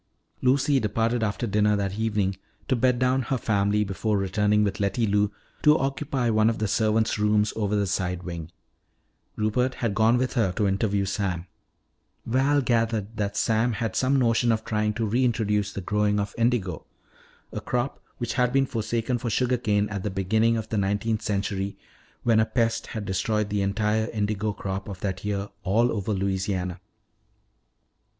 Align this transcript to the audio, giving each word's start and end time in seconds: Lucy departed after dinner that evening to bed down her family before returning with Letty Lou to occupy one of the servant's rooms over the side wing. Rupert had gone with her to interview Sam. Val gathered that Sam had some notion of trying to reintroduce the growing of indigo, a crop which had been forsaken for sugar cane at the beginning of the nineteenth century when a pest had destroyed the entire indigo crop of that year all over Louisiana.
Lucy 0.41 0.79
departed 0.79 1.21
after 1.21 1.45
dinner 1.45 1.75
that 1.75 1.93
evening 1.99 2.35
to 2.67 2.75
bed 2.75 2.97
down 2.97 3.21
her 3.21 3.37
family 3.37 3.83
before 3.83 4.17
returning 4.17 4.63
with 4.63 4.79
Letty 4.79 5.05
Lou 5.05 5.31
to 5.61 5.77
occupy 5.77 6.27
one 6.31 6.49
of 6.49 6.57
the 6.57 6.67
servant's 6.67 7.19
rooms 7.19 7.53
over 7.55 7.75
the 7.75 7.85
side 7.85 8.23
wing. 8.23 8.49
Rupert 9.35 9.75
had 9.75 9.93
gone 9.93 10.17
with 10.17 10.33
her 10.33 10.53
to 10.53 10.67
interview 10.67 11.05
Sam. 11.05 11.45
Val 12.25 12.61
gathered 12.61 13.17
that 13.17 13.37
Sam 13.37 13.73
had 13.73 13.95
some 13.95 14.17
notion 14.17 14.51
of 14.51 14.65
trying 14.65 14.95
to 14.95 15.05
reintroduce 15.05 15.71
the 15.71 15.81
growing 15.81 16.19
of 16.19 16.33
indigo, 16.35 16.83
a 17.51 17.61
crop 17.61 18.01
which 18.17 18.33
had 18.33 18.51
been 18.51 18.65
forsaken 18.65 19.19
for 19.19 19.29
sugar 19.29 19.57
cane 19.57 19.87
at 19.89 20.01
the 20.01 20.09
beginning 20.09 20.57
of 20.57 20.69
the 20.69 20.79
nineteenth 20.79 21.21
century 21.21 21.77
when 22.23 22.39
a 22.39 22.45
pest 22.47 22.87
had 22.87 23.05
destroyed 23.05 23.49
the 23.51 23.61
entire 23.61 24.07
indigo 24.09 24.51
crop 24.51 24.89
of 24.89 24.99
that 25.01 25.23
year 25.23 25.49
all 25.63 25.91
over 25.91 26.11
Louisiana. 26.11 26.79